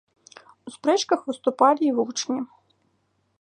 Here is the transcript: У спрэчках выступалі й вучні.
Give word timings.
У 0.71 0.71
спрэчках 0.75 1.19
выступалі 1.29 1.81
й 1.91 1.99
вучні. 1.99 2.39